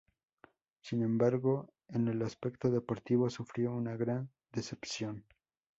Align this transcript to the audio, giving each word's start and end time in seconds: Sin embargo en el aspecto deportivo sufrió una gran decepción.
Sin 0.81 1.03
embargo 1.03 1.69
en 1.89 2.07
el 2.07 2.23
aspecto 2.23 2.71
deportivo 2.71 3.29
sufrió 3.29 3.71
una 3.71 3.95
gran 3.95 4.31
decepción. 4.51 5.23